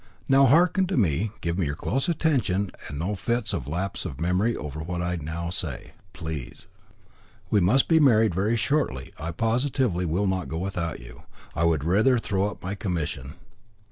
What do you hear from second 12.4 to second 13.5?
up my commission."